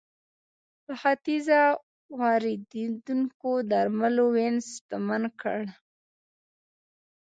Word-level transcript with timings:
له 0.85 0.93
ختیځه 1.01 1.61
واردېدونکو 2.17 3.49
درملو 3.71 4.25
وینز 4.35 4.65
شتمن 4.75 5.23
کړ. 5.41 5.61